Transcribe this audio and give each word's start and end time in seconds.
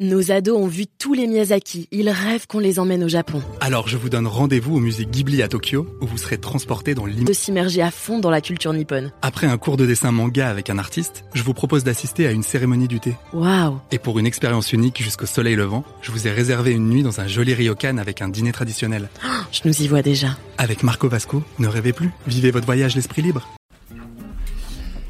Nos 0.00 0.30
ados 0.30 0.56
ont 0.56 0.68
vu 0.68 0.86
tous 0.86 1.12
les 1.12 1.26
Miyazaki, 1.26 1.88
ils 1.90 2.08
rêvent 2.08 2.46
qu'on 2.46 2.60
les 2.60 2.78
emmène 2.78 3.02
au 3.02 3.08
Japon. 3.08 3.42
Alors 3.60 3.88
je 3.88 3.96
vous 3.96 4.08
donne 4.08 4.28
rendez-vous 4.28 4.76
au 4.76 4.78
musée 4.78 5.04
Ghibli 5.04 5.42
à 5.42 5.48
Tokyo, 5.48 5.88
où 6.00 6.06
vous 6.06 6.18
serez 6.18 6.38
transporté 6.38 6.94
dans 6.94 7.04
l'immense... 7.04 7.24
De 7.24 7.32
s'immerger 7.32 7.82
à 7.82 7.90
fond 7.90 8.20
dans 8.20 8.30
la 8.30 8.40
culture 8.40 8.72
nippone. 8.72 9.10
Après 9.22 9.48
un 9.48 9.58
cours 9.58 9.76
de 9.76 9.86
dessin 9.86 10.12
manga 10.12 10.48
avec 10.48 10.70
un 10.70 10.78
artiste, 10.78 11.24
je 11.34 11.42
vous 11.42 11.52
propose 11.52 11.82
d'assister 11.82 12.28
à 12.28 12.30
une 12.30 12.44
cérémonie 12.44 12.86
du 12.86 13.00
thé. 13.00 13.16
Waouh 13.32 13.80
Et 13.90 13.98
pour 13.98 14.20
une 14.20 14.26
expérience 14.26 14.72
unique 14.72 15.02
jusqu'au 15.02 15.26
soleil 15.26 15.56
levant, 15.56 15.82
je 16.00 16.12
vous 16.12 16.28
ai 16.28 16.30
réservé 16.30 16.70
une 16.70 16.88
nuit 16.88 17.02
dans 17.02 17.20
un 17.20 17.26
joli 17.26 17.52
ryokan 17.52 17.98
avec 17.98 18.22
un 18.22 18.28
dîner 18.28 18.52
traditionnel. 18.52 19.08
Je 19.50 19.62
nous 19.64 19.82
y 19.82 19.88
vois 19.88 20.02
déjà. 20.02 20.38
Avec 20.58 20.84
Marco 20.84 21.08
Vasco, 21.08 21.42
ne 21.58 21.66
rêvez 21.66 21.92
plus, 21.92 22.10
vivez 22.28 22.52
votre 22.52 22.66
voyage 22.66 22.94
l'esprit 22.94 23.22
libre. 23.22 23.48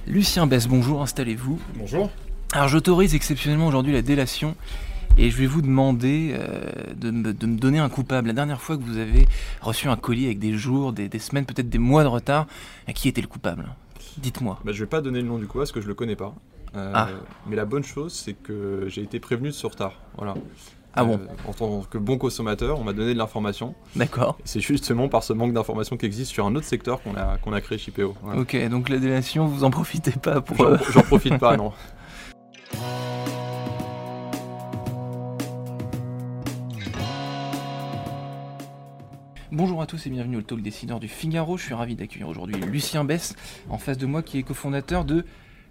Lucien 0.06 0.46
Bess, 0.46 0.66
bonjour, 0.66 1.02
installez-vous. 1.02 1.60
Bonjour. 1.76 2.10
Alors 2.52 2.68
j'autorise 2.68 3.14
exceptionnellement 3.14 3.66
aujourd'hui 3.66 3.92
la 3.92 4.02
délation 4.02 4.56
et 5.18 5.30
je 5.30 5.36
vais 5.36 5.46
vous 5.46 5.62
demander 5.62 6.34
euh, 6.38 6.60
de, 6.96 7.10
me, 7.10 7.32
de, 7.34 7.46
me, 7.46 7.58
donner 7.58 7.78
un 7.78 7.88
coupable. 7.88 8.28
La 8.28 8.32
dernière 8.34 8.60
fois 8.60 8.76
que 8.76 8.82
vous 8.82 8.96
avez 8.98 9.26
reçu 9.60 9.88
un 9.88 9.96
colis 9.96 10.26
avec 10.26 10.38
des 10.38 10.54
jours, 10.54 10.92
des, 10.92 11.08
des 11.08 11.18
semaines, 11.18 11.44
peut-être 11.44 11.68
des 11.68 11.78
mois 11.78 12.04
de 12.04 12.08
retard, 12.08 12.46
qui 12.94 13.08
était 13.08 13.20
le 13.20 13.26
coupable? 13.26 13.66
Dites-moi. 14.18 14.58
Bah, 14.64 14.72
je 14.72 14.80
vais 14.80 14.88
pas 14.88 15.00
donner 15.00 15.20
le 15.20 15.26
nom 15.28 15.38
du 15.38 15.46
coupable 15.46 15.62
parce 15.64 15.72
que 15.72 15.80
je 15.80 15.88
le 15.88 15.94
connais 15.94 16.16
pas. 16.16 16.34
Euh, 16.76 16.92
Ah. 16.94 17.08
Mais 17.48 17.56
la 17.56 17.64
bonne 17.64 17.84
chose, 17.84 18.14
c'est 18.14 18.34
que 18.34 18.84
j'ai 18.88 19.02
été 19.02 19.20
prévenu 19.20 19.48
de 19.48 19.54
ce 19.54 19.66
retard. 19.66 19.94
Voilà. 20.16 20.34
Ah 20.94 21.04
bon 21.04 21.14
Euh, 21.20 21.48
En 21.50 21.52
tant 21.52 21.80
que 21.82 21.98
bon 21.98 22.16
consommateur, 22.16 22.80
on 22.80 22.84
m'a 22.84 22.92
donné 22.92 23.12
de 23.12 23.18
l'information. 23.18 23.74
D'accord. 23.94 24.38
C'est 24.44 24.60
justement 24.60 25.08
par 25.08 25.22
ce 25.22 25.32
manque 25.32 25.52
d'information 25.52 25.96
qui 25.96 26.06
existe 26.06 26.30
sur 26.30 26.46
un 26.46 26.54
autre 26.54 26.66
secteur 26.66 27.02
qu'on 27.02 27.14
a, 27.14 27.36
qu'on 27.38 27.52
a 27.52 27.60
créé 27.60 27.76
chez 27.76 27.90
PO. 27.90 28.14
Voilà. 28.22 28.40
Ok, 28.40 28.56
donc 28.68 28.88
la 28.88 28.98
délation, 28.98 29.46
vous 29.46 29.64
en 29.64 29.70
profitez 29.70 30.12
pas 30.12 30.40
pour... 30.40 30.56
J'en 30.92 31.02
profite 31.02 31.38
pas, 31.38 31.56
non. 31.58 31.72
Bonjour 39.50 39.80
à 39.80 39.86
tous 39.86 40.06
et 40.06 40.10
bienvenue 40.10 40.36
au 40.36 40.42
Talk 40.42 40.60
Décideur 40.60 41.00
du 41.00 41.08
Figaro. 41.08 41.56
Je 41.56 41.64
suis 41.64 41.72
ravi 41.72 41.96
d'accueillir 41.96 42.28
aujourd'hui 42.28 42.56
Lucien 42.70 43.02
Bess 43.02 43.34
en 43.70 43.78
face 43.78 43.96
de 43.96 44.04
moi 44.04 44.22
qui 44.22 44.36
est 44.36 44.42
cofondateur 44.42 45.06
de 45.06 45.24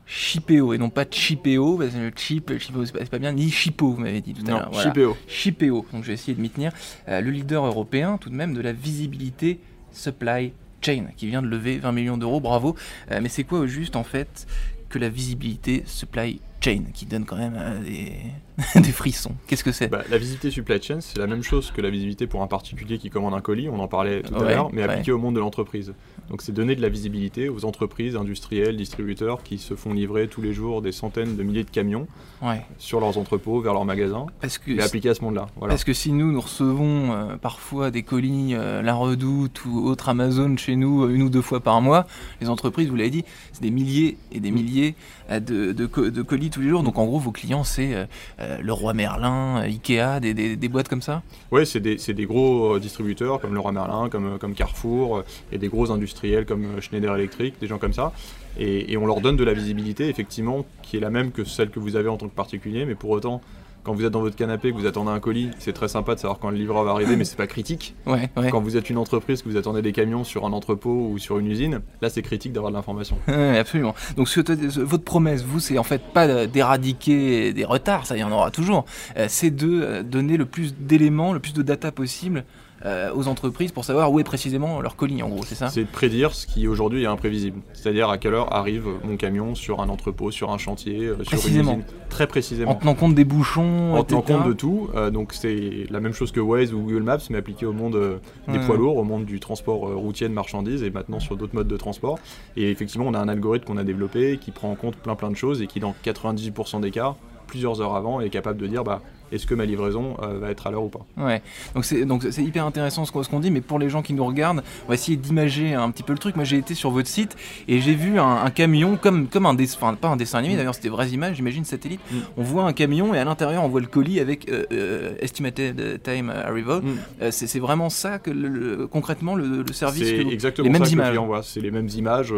Chipeo 0.08 0.74
et 0.74 0.80
non 0.80 0.90
pas 0.90 1.06
Chipeo, 1.08 1.78
parce 1.78 1.92
que 1.92 1.98
le 1.98 2.12
chip, 2.16 2.58
Chipeo 2.58 2.86
c'est 2.86 3.08
pas, 3.08 3.20
bien, 3.20 3.34
ni 3.34 3.52
Chipo, 3.52 3.92
vous 3.92 4.02
m'avez 4.02 4.22
dit 4.22 4.34
tout 4.34 4.44
à 4.48 4.50
l'heure. 4.50 4.70
Voilà. 4.72 4.90
PO. 4.90 5.16
Chipeo, 5.28 5.86
donc 5.94 6.02
je 6.02 6.08
vais 6.08 6.14
essayer 6.14 6.34
de 6.34 6.42
m'y 6.42 6.50
tenir, 6.50 6.72
Euh, 7.08 7.22
le 7.22 7.30
leader 7.30 7.66
européen 7.66 8.18
tout 8.18 8.32
de 8.32 8.36
même 8.36 8.56
de 8.56 8.62
la 8.62 8.74
visibilité 8.74 9.60
supply 9.92 10.54
chain, 10.82 11.06
qui 11.16 11.28
vient 11.28 11.44
de 11.44 11.48
lever 11.48 11.78
20 11.78 11.92
millions 11.92 12.18
d'euros, 12.18 12.40
bravo. 12.40 12.76
Euh, 13.12 13.20
mais 13.22 13.30
c'est 13.30 13.44
quoi 13.44 13.60
au 13.60 13.68
juste 13.68 13.96
en 13.96 14.04
fait 14.04 14.48
que 14.90 14.98
la 14.98 15.10
visibilité 15.10 15.84
supply 15.86 16.40
chain, 16.62 16.84
qui 16.94 17.06
donne 17.06 17.26
quand 17.26 17.38
même 17.38 17.56
euh, 17.58 17.84
des... 17.84 18.14
des 18.82 18.92
frissons 18.92 19.36
Qu'est-ce 19.46 19.64
que 19.64 19.72
c'est? 19.72 19.88
Bah, 19.88 20.02
la 20.10 20.18
visibilité 20.18 20.50
supply 20.50 20.82
chain, 20.82 20.98
c'est 21.00 21.20
la 21.20 21.28
même 21.28 21.44
chose 21.44 21.70
que 21.70 21.80
la 21.80 21.92
visibilité 21.92 22.26
pour 22.26 22.42
un 22.42 22.48
particulier 22.48 22.98
qui 22.98 23.12
commande 23.12 23.36
un 23.36 23.40
colis, 23.42 23.70
on 23.70 23.80
en 23.80 23.88
parlait 23.88 24.24
tout 24.24 24.34
à 24.36 24.44
l'heure, 24.50 24.70
mais 24.74 24.82
ouais. 24.84 24.90
appliqué 24.90 25.12
au 25.12 25.20
monde 25.20 25.36
de 25.36 25.40
l'entreprise. 25.40 25.94
Donc 26.32 26.42
c'est 26.42 26.52
donner 26.54 26.76
de 26.76 26.82
la 26.82 26.90
visibilité 26.90 27.50
aux 27.50 27.66
entreprises, 27.66 28.16
industriels, 28.16 28.76
distributeurs 28.76 29.44
qui 29.44 29.60
se 29.60 29.76
font 29.76 29.94
livrer 29.94 30.28
tous 30.28 30.42
les 30.42 30.54
jours 30.54 30.82
des 30.82 30.92
centaines 30.92 31.36
de 31.38 31.44
milliers 31.44 31.64
de 31.66 31.70
camions 31.70 32.08
Ouais, 32.42 32.64
sur 32.80 33.00
leurs 33.00 33.18
entrepôts, 33.18 33.62
vers 33.62 33.74
leurs 33.74 33.86
magasins, 33.86 34.26
parce 34.42 34.58
que... 34.58 34.72
et 34.72 34.82
appliqué 34.82 35.10
à 35.10 35.16
ce 35.16 35.24
monde-là. 35.24 35.48
Voilà. 35.58 35.72
Parce 35.74 35.84
que 35.84 35.94
si 35.94 36.12
nous, 36.12 36.32
nous 36.32 36.42
recevons 36.42 37.12
euh, 37.14 37.36
parfois 37.38 37.90
des 37.92 38.04
colis, 38.04 38.54
euh, 38.54 38.82
La 38.84 38.94
Redoute 38.96 39.66
ou 39.66 39.86
autre 39.88 40.10
Amazon 40.10 40.56
chez 40.58 40.76
nous 40.76 41.08
une 41.10 41.22
ou 41.24 41.30
deux 41.30 41.42
fois 41.42 41.60
par 41.62 41.80
mois, 41.82 42.06
les 42.42 42.50
entreprises, 42.50 42.90
vous 42.90 42.96
l'avez 42.96 43.10
dit, 43.12 43.24
c'est 43.54 43.62
des 43.62 43.72
milliers 43.72 44.18
et 44.32 44.40
des 44.40 44.52
milliers 44.52 44.96
de, 45.32 45.72
de 45.74 45.86
co- 45.86 46.10
de 46.10 46.22
colis 46.22 46.47
tous 46.50 46.62
les 46.62 46.70
jours. 46.70 46.84
Donc 46.84 46.98
en 46.98 47.06
gros, 47.06 47.20
vos 47.20 47.32
clients, 47.32 47.64
c'est 47.64 47.94
euh, 47.94 48.06
euh, 48.40 48.58
le 48.62 48.74
Roi 48.74 48.94
Merlin, 48.94 49.58
euh, 49.58 49.64
Ikea, 49.64 50.20
des, 50.20 50.70
boîtes 50.70 50.88
comme 50.88 51.02
ça? 51.02 51.24
Ouais, 51.52 51.66
c'est 51.66 51.80
des, 51.80 51.96
des 51.96 52.26
gros 52.26 52.80
distributeurs 52.80 53.40
comme 53.40 53.54
Leroy 53.54 53.72
Merlin, 53.72 54.10
comme, 54.10 54.38
comme 54.38 54.54
Carrefour, 54.54 55.24
et 55.52 55.58
des 55.58 55.68
gros 55.68 55.92
industriels 55.92 56.46
comme 56.46 56.82
Schneider 56.82 57.16
Electric, 57.16 57.60
des 57.60 57.68
gens 57.68 57.78
comme 57.78 57.94
ça. 57.94 58.14
Et 58.60 58.98
on 58.98 59.06
leur 59.06 59.22
donne 59.22 59.38
de 59.38 59.44
la 59.44 59.54
visibilité, 59.54 60.10
effectivement, 60.10 60.66
qui 60.82 60.98
est 60.98 61.00
la 61.00 61.12
même 61.12 61.32
que 61.32 61.44
celle 61.44 61.70
que 61.70 61.80
vous 61.80 61.96
avez 61.96 62.10
en 62.10 62.18
tant 62.18 62.28
que 62.28 62.34
particulier, 62.36 62.86
mais 62.86 62.96
pour 62.96 63.12
autant, 63.12 63.42
quand 63.88 63.94
vous 63.96 64.06
êtes 64.06 64.12
dans 64.12 64.20
votre 64.22 64.36
canapé, 64.36 64.72
que 64.72 64.78
vous 64.78 64.86
attendez 64.86 65.10
un 65.12 65.20
colis, 65.20 65.50
c'est 65.60 65.74
très 65.74 65.88
sympa 65.88 66.14
de 66.14 66.20
savoir 66.20 66.38
quand 66.40 66.50
le 66.52 66.58
livreur 66.58 66.84
va 66.84 66.92
arriver, 66.92 67.16
mais 67.16 67.24
c'est 67.26 67.38
pas 67.38 67.48
critique. 67.48 67.96
Ouais, 68.06 68.30
ouais. 68.38 68.50
Quand 68.52 68.62
vous 68.62 68.78
êtes 68.78 68.90
une 68.90 68.98
entreprise, 68.98 69.42
que 69.42 69.50
vous 69.50 69.58
attendez 69.58 69.82
des 69.82 69.92
camions 69.94 70.24
sur 70.24 70.46
un 70.46 70.52
entrepôt 70.54 71.10
ou 71.12 71.18
sur 71.18 71.40
une 71.40 71.48
usine, 71.48 71.80
là 72.02 72.10
c'est 72.10 72.22
critique 72.22 72.52
d'avoir 72.54 72.72
de 72.72 72.78
l'information. 72.78 73.18
Ouais, 73.28 73.58
absolument. 73.58 73.96
Donc 74.18 74.28
ce- 74.30 74.42
ce- 74.46 74.80
votre 74.82 75.04
promesse, 75.04 75.44
vous, 75.44 75.60
c'est 75.60 75.78
en 75.78 75.84
fait 75.84 76.02
pas 76.14 76.46
d'éradiquer 76.48 77.54
des 77.54 77.66
retards, 77.66 78.06
ça 78.06 78.16
il 78.18 78.20
y 78.20 78.24
en 78.24 78.32
aura 78.32 78.52
toujours. 78.52 78.86
Euh, 79.18 79.26
c'est 79.30 79.52
de 79.52 79.68
euh, 79.82 80.04
donner 80.04 80.38
le 80.38 80.46
plus 80.46 80.76
d'éléments, 80.78 81.34
le 81.34 81.40
plus 81.40 81.54
de 81.54 81.62
data 81.62 81.92
possible 81.92 82.44
euh, 82.86 83.12
aux 83.16 83.28
entreprises 83.28 83.72
pour 83.72 83.84
savoir 83.86 84.12
où 84.12 84.20
est 84.20 84.24
précisément 84.24 84.82
leur 84.82 84.96
colis, 84.96 85.24
en 85.24 85.30
gros, 85.30 85.44
c'est 85.46 85.56
ça 85.56 85.70
C'est 85.70 85.82
de 85.84 85.90
prédire 85.90 86.34
ce 86.34 86.46
qui 86.46 86.68
aujourd'hui 86.68 87.04
est 87.04 87.08
imprévisible. 87.08 87.60
C'est-à-dire 87.74 88.10
à 88.10 88.18
quelle 88.18 88.34
heure 88.36 88.54
arrive 88.54 88.86
mon 89.04 89.18
camion 89.18 89.56
sur 89.56 89.82
un 89.82 89.90
entrepôt, 89.90 90.30
sur 90.32 90.52
un 90.52 90.58
chantier, 90.58 91.00
euh, 91.06 91.14
sur 91.16 91.20
une 91.22 91.26
Précisément. 91.40 91.72
usine. 91.74 91.84
Très 92.10 92.28
précisément. 92.28 92.72
En 92.72 92.76
tenant 92.76 92.96
compte 92.96 93.16
des 93.16 93.26
bouchons, 93.26 93.96
En 93.96 94.04
tenant 94.04 94.22
compte 94.22 94.46
de 94.48 94.54
tout, 94.54 94.90
euh, 94.96 95.10
donc 95.10 95.34
c'est 95.34 95.86
la 95.90 96.00
même 96.00 96.14
chose 96.14 96.32
que 96.32 96.40
Waze 96.40 96.74
ou 96.74 96.80
Google 96.82 97.04
Maps, 97.04 97.18
mais 97.30 97.38
appliqué 97.38 97.66
au 97.66 97.74
monde 97.74 97.96
euh, 97.96 98.18
des 98.48 98.58
Ouais. 98.60 98.66
poids 98.66 98.78
lourds, 98.78 98.98
au 98.98 99.04
monde 99.04 99.26
du 99.26 99.40
transport 99.40 99.80
routier 99.96 100.28
de 100.30 100.34
marchandises 100.34 100.84
et 100.84 100.90
maintenant 100.90 101.20
sur 101.20 101.36
d'autres 101.36 101.56
modes 101.56 101.68
de 101.68 101.78
transport. 101.78 102.20
Et 102.56 102.70
effectivement, 102.72 103.06
on 103.08 103.14
a 103.14 103.20
un 103.20 103.28
algorithme 103.28 103.66
qu'on 103.66 103.78
a 103.78 103.84
développé 103.84 104.38
qui 104.40 104.52
prend 104.52 104.72
en 104.72 104.76
compte 104.76 104.96
plein 104.96 105.16
plein 105.16 105.32
de 105.32 105.36
choses 105.36 105.62
et 105.62 105.68
qui, 105.68 105.80
dans 105.80 105.96
98% 106.06 106.80
des 106.82 106.92
cas, 106.92 107.16
plusieurs 107.48 107.82
heures 107.82 107.96
avant, 107.96 108.20
est 108.22 108.30
capable 108.30 108.60
de 108.60 108.68
dire 108.68 108.84
bah, 108.84 109.02
est-ce 109.32 109.46
que 109.46 109.56
ma 109.56 109.66
livraison 109.66 110.16
euh, 110.22 110.40
va 110.40 110.50
être 110.52 110.68
à 110.68 110.72
l'heure 110.72 110.84
ou 110.84 110.90
pas. 110.90 111.06
Ouais, 111.18 111.42
donc 111.76 111.86
c'est 111.86 112.06
donc 112.06 112.26
c'est 112.32 112.44
hyper 112.44 112.66
intéressant 112.66 113.06
ce 113.06 113.12
qu'on 113.12 113.24
ce 113.24 113.30
qu'on 113.30 113.40
dit, 113.40 113.52
mais 113.52 113.62
pour 113.62 113.80
les 113.80 113.90
gens 113.90 114.02
qui 114.02 114.14
nous 114.14 114.26
regardent, 114.26 114.64
on 114.86 114.90
va 114.90 114.94
essayer 114.96 115.18
d'imager 115.18 115.74
un 115.74 115.90
petit 115.92 116.04
peu 116.04 116.14
le 116.14 116.20
truc. 116.20 116.36
Moi, 116.36 116.46
j'ai 116.46 116.58
été 116.58 116.74
sur 116.76 116.92
votre 116.92 117.08
site 117.10 117.36
et 117.68 117.80
j'ai 117.82 117.96
vu 117.96 118.20
un, 118.20 118.38
un 118.44 118.50
camion 118.50 118.98
comme 118.98 119.28
comme 119.28 119.46
un 119.46 119.54
dessin, 119.54 119.78
enfin 119.82 119.94
pas 119.96 120.08
un 120.10 120.16
dessin 120.18 120.40
animé 120.40 120.56
d'ailleurs, 120.56 120.76
c'était 120.76 120.90
vraies 120.90 121.10
images, 121.10 121.36
j'imagine 121.38 121.66
satellite. 121.66 122.00
Mm. 122.12 122.16
On 122.38 122.44
voit 122.44 122.64
un 122.64 122.74
camion 122.74 123.14
et 123.14 123.20
à 123.20 123.26
l'intérieur 123.26 123.64
on 123.64 123.68
voit 123.68 123.82
le 123.82 123.88
colis 123.88 124.20
avec 124.20 124.50
euh, 124.50 124.66
euh, 124.72 125.16
estimated 125.20 126.02
time 126.04 126.30
arrival. 126.30 126.82
Mm. 126.82 127.32
C'est 127.32 127.48
c'est 127.48 127.60
vraiment 127.60 127.90
ça 127.90 128.20
que 128.20 128.32
le- 128.32 128.48
le- 128.48 128.88
concrètement 128.88 129.36
le, 129.36 129.64
le 129.64 129.74
service. 129.74 130.08
C'est 130.08 130.24
que 130.24 130.32
exactement 130.32 130.66
les 130.66 130.72
mêmes 130.72 130.84
ça 130.84 130.90
que 130.90 130.94
images. 130.94 131.14
le 131.16 131.20
voit. 131.22 131.44
C'est 131.44 131.60
les 131.62 131.72
mêmes 131.72 131.90
images, 131.90 132.34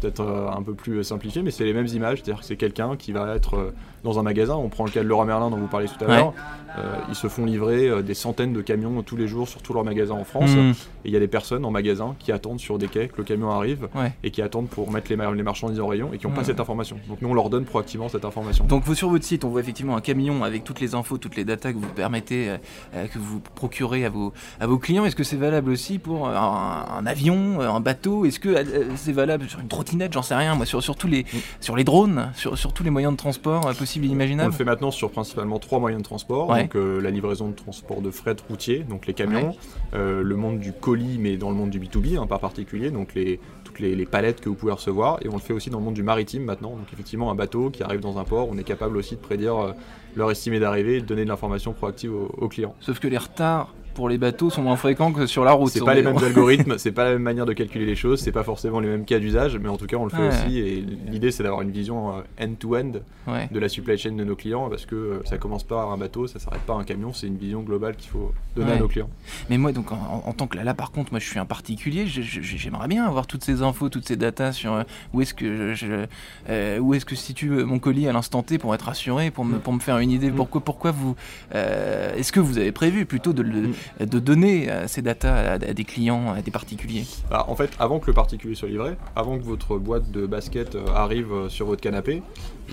peut-être 0.00 0.20
un 0.22 0.62
peu 0.62 0.74
plus 0.74 1.02
simplifiées, 1.04 1.42
mais 1.42 1.50
c'est 1.50 1.64
les 1.64 1.72
mêmes 1.72 1.86
images. 1.86 2.18
C'est-à-dire 2.22 2.40
que 2.40 2.46
c'est 2.46 2.56
quelqu'un 2.56 2.96
qui 2.96 3.12
va 3.12 3.34
être 3.34 3.72
dans 4.04 4.18
un 4.18 4.22
magasin. 4.22 4.54
On 4.56 4.68
prend 4.68 4.84
le 4.84 4.90
cas 4.90 5.02
de 5.02 5.08
Leroy 5.08 5.24
Merlin 5.24 5.50
dont 5.50 5.56
vous 5.56 5.66
parliez 5.66 5.88
tout 5.88 6.04
à 6.04 6.08
Ouais. 6.08 6.16
l'heure. 6.16 6.32
Euh, 6.78 6.96
ils 7.08 7.14
se 7.14 7.28
font 7.28 7.44
livrer 7.46 7.88
euh, 7.88 8.02
des 8.02 8.12
centaines 8.14 8.52
de 8.52 8.60
camions 8.60 9.02
tous 9.02 9.16
les 9.16 9.26
jours 9.26 9.48
sur 9.48 9.62
tous 9.62 9.72
leurs 9.72 9.84
magasins 9.84 10.14
en 10.14 10.24
France. 10.24 10.50
Mm. 10.50 10.70
Et 10.70 10.74
il 11.06 11.12
y 11.12 11.16
a 11.16 11.18
des 11.20 11.26
personnes 11.28 11.64
en 11.64 11.70
magasin 11.70 12.14
qui 12.18 12.30
attendent 12.30 12.60
sur 12.60 12.78
des 12.78 12.88
quais 12.88 13.08
que 13.08 13.16
le 13.16 13.24
camion 13.24 13.50
arrive 13.50 13.88
Ouais. 13.94 14.12
et 14.22 14.30
qui 14.30 14.42
attendent 14.42 14.68
pour 14.68 14.90
mettre 14.92 15.08
les, 15.10 15.16
mar- 15.16 15.32
les 15.32 15.42
marchandises 15.42 15.80
en 15.80 15.86
rayon 15.86 16.10
et 16.12 16.18
qui 16.18 16.26
n'ont 16.26 16.34
pas 16.34 16.44
cette 16.44 16.60
information. 16.60 16.96
Donc 17.08 17.22
nous, 17.22 17.28
on 17.30 17.34
leur 17.34 17.48
donne 17.50 17.64
proactivement 17.64 18.08
cette 18.08 18.24
information. 18.24 18.64
Donc 18.66 18.84
vous- 18.84 18.94
sur 18.94 19.08
votre 19.08 19.24
site, 19.24 19.44
on 19.44 19.48
voit 19.48 19.60
effectivement 19.60 19.96
un 19.96 20.00
camion 20.02 20.44
avec 20.44 20.62
toutes 20.62 20.80
les 20.80 20.94
infos, 20.94 21.16
toutes 21.18 21.36
les 21.36 21.44
datas 21.44 21.72
que 21.72 21.78
vous 21.78 21.88
permettez, 21.88 22.50
euh, 22.94 23.06
que 23.06 23.18
vous 23.18 23.40
procurez 23.54 24.04
à 24.04 24.10
vos, 24.10 24.32
à 24.60 24.66
vos 24.66 24.78
clients. 24.78 25.04
Est-ce 25.06 25.16
que 25.16 25.24
c'est 25.24 25.36
valable 25.36 25.70
aussi 25.70 25.98
pour 25.98 26.28
un, 26.28 26.86
un 26.98 27.06
avion, 27.06 27.60
un 27.60 27.80
bateau? 27.80 28.24
Est-ce 28.26 28.38
que 28.40 28.54
c'est 28.94 29.12
valable 29.12 29.48
sur 29.48 29.58
une 29.60 29.68
trottinette? 29.68 30.12
J'en 30.12 30.22
sais 30.22 30.34
rien. 30.36 30.54
Moi, 30.54 30.66
sur, 30.66 30.82
sur 30.82 30.96
tous 30.96 31.08
les, 31.08 31.24
sur 31.60 31.74
les 31.76 31.84
drones, 31.84 32.30
sur, 32.34 32.58
sur 32.58 32.72
tous 32.72 32.84
les 32.84 32.90
moyens 32.90 33.14
de 33.14 33.18
transport 33.18 33.66
euh, 33.66 33.72
possibles 33.88 34.06
et 34.30 34.34
On 34.40 34.46
le 34.46 34.52
fait 34.52 34.64
maintenant 34.64 34.90
sur 34.90 35.10
principalement 35.10 35.58
trois 35.58 35.78
moyens 35.78 36.02
de 36.02 36.04
transport. 36.06 36.48
Ouais. 36.48 36.62
Donc 36.62 36.76
euh, 36.76 37.00
la 37.00 37.10
livraison 37.10 37.48
de 37.48 37.54
transport 37.54 38.00
de 38.00 38.10
fret 38.10 38.36
routier, 38.48 38.80
donc 38.80 39.06
les 39.06 39.14
camions, 39.14 39.48
Ouais. 39.48 39.56
euh, 39.94 40.22
le 40.22 40.36
monde 40.36 40.58
du 40.58 40.72
colis, 40.72 41.18
mais 41.18 41.36
dans 41.36 41.50
le 41.50 41.56
monde 41.56 41.70
du 41.70 41.80
B2B, 41.80 42.18
hein, 42.18 42.26
pas 42.26 42.38
particulier, 42.38 42.90
donc 42.90 43.14
les, 43.14 43.40
toutes 43.64 43.80
les, 43.80 43.94
les 43.94 44.06
palettes 44.06 44.40
que 44.40 44.48
vous 44.48 44.54
pouvez 44.54 44.72
recevoir. 44.72 45.18
Et 45.22 45.28
on 45.28 45.34
le 45.34 45.38
fait 45.40 45.52
aussi 45.52 45.70
dans 45.70 45.78
le 45.78 45.84
monde 45.84 45.94
du 45.94 46.02
maritime 46.02 46.44
maintenant. 46.44 46.70
Donc 46.70 46.92
effectivement, 46.92 47.30
un 47.30 47.34
bateau 47.34 47.70
qui 47.70 47.82
arrive 47.82 48.00
dans 48.00 48.18
un 48.18 48.24
port, 48.24 48.48
on 48.50 48.58
est 48.58 48.64
capable 48.64 48.96
aussi 48.96 49.14
de 49.16 49.20
prédire 49.20 49.56
euh, 49.56 49.72
l'heure 50.16 50.30
estimée 50.30 50.60
d'arrivée 50.60 50.96
et 50.96 51.00
de 51.00 51.06
donner 51.06 51.24
de 51.24 51.28
l'information 51.28 51.72
proactive 51.72 52.12
aux, 52.12 52.30
aux 52.36 52.48
clients. 52.48 52.74
Sauf 52.80 52.98
que 52.98 53.08
les 53.08 53.18
retards 53.18 53.74
pour 53.98 54.08
les 54.08 54.16
bateaux 54.16 54.48
sont 54.48 54.62
moins 54.62 54.76
fréquents 54.76 55.12
que 55.12 55.26
sur 55.26 55.42
la 55.44 55.50
route. 55.50 55.72
C'est 55.72 55.84
pas 55.84 55.92
les 55.92 56.02
mêmes 56.04 56.16
algorithmes, 56.24 56.78
c'est 56.78 56.92
pas 56.92 57.02
la 57.02 57.10
même 57.14 57.22
manière 57.22 57.46
de 57.46 57.52
calculer 57.52 57.84
les 57.84 57.96
choses, 57.96 58.20
c'est 58.20 58.30
pas 58.30 58.44
forcément 58.44 58.78
les 58.78 58.86
mêmes 58.86 59.04
cas 59.04 59.18
d'usage, 59.18 59.58
mais 59.58 59.68
en 59.68 59.76
tout 59.76 59.86
cas 59.86 59.96
on 59.96 60.04
le 60.04 60.10
fait 60.10 60.18
Ouais. 60.18 60.28
aussi. 60.28 60.56
Et 60.60 60.84
l'idée 61.10 61.32
c'est 61.32 61.42
d'avoir 61.42 61.62
une 61.62 61.72
vision 61.72 62.10
euh, 62.18 62.20
end-to-end 62.46 62.92
Ouais. 63.26 63.48
de 63.52 63.58
la 63.58 63.68
supply 63.68 63.98
chain 63.98 64.12
de 64.12 64.22
nos 64.24 64.36
clients 64.36 64.70
parce 64.70 64.86
que 64.86 64.94
euh, 64.94 65.20
ça 65.24 65.36
commence 65.36 65.64
pas 65.64 65.82
à 65.82 65.86
un 65.86 65.98
bateau, 65.98 66.28
ça 66.28 66.38
s'arrête 66.38 66.60
pas 66.62 66.74
à 66.74 66.76
un 66.76 66.84
camion, 66.84 67.12
c'est 67.12 67.26
une 67.26 67.36
vision 67.36 67.60
globale 67.62 67.96
qu'il 67.96 68.08
faut 68.10 68.32
donner 68.54 68.70
Ouais. 68.70 68.76
à 68.76 68.80
nos 68.80 68.86
clients. 68.88 69.10
Mais 69.50 69.58
moi, 69.58 69.72
donc, 69.72 69.90
en, 69.90 70.22
en 70.24 70.32
tant 70.32 70.46
que 70.46 70.56
là, 70.58 70.74
par 70.74 70.92
contre, 70.92 71.12
moi, 71.12 71.18
je 71.20 71.26
suis 71.28 71.38
un 71.40 71.44
particulier. 71.44 72.04
J'aimerais 72.06 72.86
bien 72.88 73.04
avoir 73.04 73.26
toutes 73.26 73.42
ces 73.44 73.62
infos, 73.62 73.88
toutes 73.88 74.06
ces 74.06 74.16
datas 74.16 74.52
sur 74.52 74.72
euh, 74.74 74.82
où 75.12 75.20
est-ce 75.22 75.34
que 75.34 75.74
je, 75.74 75.86
je- 75.86 76.06
euh, 76.48 76.78
où 76.78 76.94
est-ce 76.94 77.04
que 77.04 77.16
se 77.16 77.22
situe 77.24 77.50
mon 77.50 77.78
colis 77.80 78.06
à 78.08 78.12
l'instant 78.12 78.42
T 78.42 78.58
pour 78.58 78.74
être 78.74 78.88
assuré, 78.88 79.30
pour 79.32 79.44
me, 79.44 79.58
pour 79.58 79.72
me 79.72 79.80
faire 79.80 79.98
une 79.98 80.10
idée. 80.12 80.30
Mm. 80.30 80.34
Pourquoi, 80.36 80.60
pourquoi 80.62 80.90
vous, 80.92 81.14
euh, 81.54 82.14
est-ce 82.16 82.32
que 82.32 82.40
vous 82.40 82.58
avez 82.58 82.72
prévu 82.72 83.04
plutôt 83.06 83.32
de, 83.32 83.42
le- 83.42 83.68
Mm. 83.68 83.72
De 84.00 84.18
donner 84.18 84.70
euh, 84.70 84.86
ces 84.86 85.02
datas 85.02 85.34
à, 85.34 85.52
à 85.52 85.58
des 85.58 85.84
clients, 85.84 86.32
à 86.32 86.42
des 86.42 86.50
particuliers 86.50 87.04
Bah, 87.30 87.44
en 87.48 87.54
fait, 87.56 87.70
avant 87.78 87.98
que 87.98 88.06
le 88.06 88.12
particulier 88.12 88.54
soit 88.54 88.68
livré, 88.68 88.96
avant 89.16 89.38
que 89.38 89.44
votre 89.44 89.78
boîte 89.78 90.10
de 90.10 90.26
basket 90.26 90.74
euh, 90.74 90.86
arrive 90.94 91.32
euh, 91.32 91.48
sur 91.48 91.66
votre 91.66 91.80
canapé, 91.80 92.22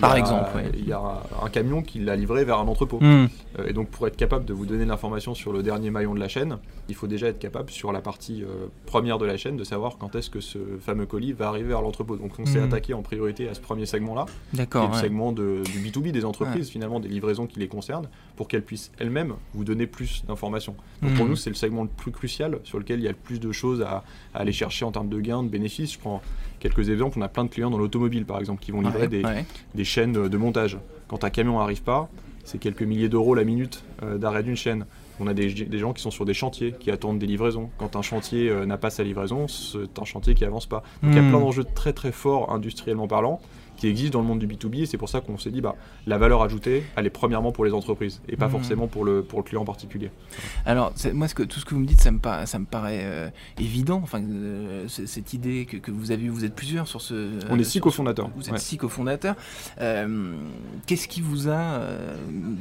Par 0.00 0.12
a- 0.12 0.18
exemple, 0.18 0.50
ouais. 0.56 0.70
il 0.76 0.86
y 0.88 0.92
a 0.92 1.00
un 1.42 1.48
camion 1.48 1.82
qui 1.82 1.98
l'a 2.00 2.16
livré 2.16 2.44
vers 2.44 2.58
un 2.58 2.66
entrepôt. 2.68 2.98
Hmm. 3.00 3.26
Et 3.66 3.72
donc 3.72 3.88
pour 3.88 4.06
être 4.06 4.16
capable 4.16 4.44
de 4.44 4.52
vous 4.52 4.66
donner 4.66 4.84
l'information 4.84 5.34
sur 5.34 5.52
le 5.52 5.62
dernier 5.62 5.90
maillon 5.90 6.14
de 6.14 6.20
la 6.20 6.28
chaîne, 6.28 6.58
il 6.88 6.94
faut 6.94 7.06
déjà 7.06 7.28
être 7.28 7.38
capable 7.38 7.70
sur 7.70 7.92
la 7.92 8.00
partie 8.00 8.42
euh, 8.42 8.66
première 8.84 9.18
de 9.18 9.24
la 9.26 9.36
chaîne 9.36 9.56
de 9.56 9.64
savoir 9.64 9.96
quand 9.98 10.14
est-ce 10.14 10.28
que 10.30 10.40
ce 10.40 10.58
fameux 10.80 11.06
colis 11.06 11.32
va 11.32 11.48
arriver 11.48 11.68
vers 11.68 11.82
l'entrepôt. 11.82 12.16
Donc 12.16 12.32
on 12.38 12.44
s'est 12.46 12.58
Mhm. 12.58 12.66
attaqué 12.66 12.94
en 12.94 13.02
priorité 13.02 13.48
à 13.48 13.54
ce 13.54 13.60
premier 13.60 13.86
segment-là, 13.86 14.26
qui 14.26 14.56
est 14.56 14.58
D'accord. 14.58 14.88
le 14.88 14.94
ouais. 14.94 15.00
segment 15.00 15.32
de- 15.32 15.62
du 15.64 15.78
B2B 15.80 16.12
des 16.12 16.24
entreprises, 16.24 16.68
finalement 16.68 17.00
des 17.00 17.08
livraisons 17.08 17.46
qui 17.46 17.58
les 17.58 17.68
concernent, 17.68 18.08
pour 18.36 18.48
qu'elles 18.48 18.62
puissent 18.64 18.92
elles-mêmes 18.98 19.34
vous 19.54 19.64
donner 19.64 19.86
plus 19.86 20.24
d'informations. 20.28 20.76
Donc 21.06 21.14
pour 21.14 21.24
Mhm. 21.24 21.30
nous 21.30 21.36
c'est 21.36 21.50
le 21.50 21.56
segment 21.56 21.82
le 21.84 21.88
plus 21.88 22.10
crucial 22.12 22.58
sur 22.64 22.78
lequel 22.78 22.98
il 23.00 23.04
y 23.04 23.08
a 23.08 23.12
le 23.12 23.16
plus 23.16 23.38
de 23.40 23.52
choses 23.52 23.82
à, 23.82 24.02
à 24.34 24.38
aller 24.40 24.52
chercher 24.52 24.84
en 24.84 24.92
termes 24.92 25.08
de 25.08 25.20
gains, 25.20 25.42
de 25.42 25.48
bénéfices. 25.48 25.92
Je 25.94 25.98
prends 25.98 26.20
quelques 26.60 26.88
exemples, 26.90 27.18
on 27.18 27.22
a 27.22 27.28
plein 27.28 27.44
de 27.44 27.50
clients 27.50 27.70
dans 27.70 27.78
l'automobile 27.78 28.24
par 28.24 28.38
exemple 28.40 28.62
qui 28.62 28.72
vont 28.72 28.80
livrer 28.80 29.02
Ouais, 29.02 29.08
des, 29.08 29.22
ouais. 29.24 29.44
des 29.74 29.84
chaînes 29.84 30.12
de 30.28 30.36
montage. 30.36 30.78
Quand 31.08 31.22
un 31.24 31.30
camion 31.30 31.58
n'arrive 31.58 31.82
pas, 31.82 32.08
c'est 32.44 32.58
quelques 32.58 32.82
milliers 32.82 33.08
d'euros 33.08 33.34
la 33.34 33.44
minute 33.44 33.84
euh, 34.02 34.18
d'arrêt 34.18 34.42
d'une 34.42 34.56
chaîne. 34.56 34.86
On 35.18 35.26
a 35.26 35.34
des, 35.34 35.52
des 35.52 35.78
gens 35.78 35.92
qui 35.94 36.02
sont 36.02 36.10
sur 36.10 36.24
des 36.26 36.34
chantiers, 36.34 36.74
qui 36.78 36.90
attendent 36.90 37.18
des 37.18 37.26
livraisons. 37.26 37.70
Quand 37.78 37.96
un 37.96 38.02
chantier 38.02 38.50
euh, 38.50 38.66
n'a 38.66 38.76
pas 38.76 38.90
sa 38.90 39.02
livraison, 39.02 39.48
c'est 39.48 39.98
un 39.98 40.04
chantier 40.04 40.34
qui 40.34 40.44
avance 40.44 40.66
pas. 40.66 40.82
Donc 41.02 41.12
il 41.12 41.16
y 41.16 41.18
a 41.18 41.22
Hmm. 41.22 41.30
plein 41.30 41.40
d'enjeux 41.40 41.64
très 41.64 41.92
très 41.94 42.12
forts 42.12 42.52
industriellement 42.52 43.08
parlant 43.08 43.40
qui 43.76 43.88
existent 43.88 44.18
dans 44.18 44.22
le 44.22 44.28
monde 44.28 44.38
du 44.38 44.46
B2B 44.46 44.82
et 44.82 44.86
c'est 44.86 44.96
pour 44.98 45.08
ça 45.08 45.20
qu'on 45.20 45.38
s'est 45.38 45.50
dit 45.50 45.60
bah, 45.60 45.74
la 46.06 46.18
valeur 46.18 46.42
ajoutée, 46.42 46.84
elle 46.96 47.06
est 47.06 47.10
premièrement 47.10 47.52
pour 47.52 47.64
les 47.64 47.72
entreprises 47.72 48.20
et 48.28 48.36
pas 48.36 48.46
Hmm. 48.48 48.50
forcément 48.52 48.86
pour 48.86 49.04
le, 49.04 49.22
pour 49.22 49.38
le 49.40 49.44
client 49.44 49.62
en 49.62 49.64
particulier. 49.64 50.10
Alors, 50.64 50.92
moi, 51.14 51.28
ce 51.28 51.34
que, 51.34 51.42
tout 51.42 51.58
ce 51.60 51.64
que 51.64 51.74
vous 51.74 51.80
me 51.80 51.86
dites, 51.86 52.00
ça 52.00 52.10
me, 52.10 52.18
paraît, 52.18 52.46
ça 52.46 52.58
me 52.58 52.64
paraît 52.64 53.00
euh, 53.02 53.28
évident. 53.58 54.00
Enfin, 54.02 54.22
euh, 54.22 54.86
cette 54.88 55.32
idée 55.34 55.66
que, 55.66 55.76
que 55.76 55.90
vous 55.90 56.10
avez, 56.12 56.28
vous 56.28 56.44
êtes 56.44 56.54
plusieurs 56.54 56.86
sur 56.88 57.00
ce. 57.00 57.30
On 57.50 57.56
est 57.56 57.60
euh, 57.60 57.64
six 57.64 57.80
cofondateurs. 57.80 58.30
Vous 58.36 58.44
êtes 58.46 58.52
Ouais. 58.52 58.58
six 58.58 58.76
cofondateurs. 58.76 59.34
Euh, 59.80 60.34
Qu'est-ce 60.86 61.08
qui 61.08 61.20
vous 61.20 61.48
a 61.48 61.80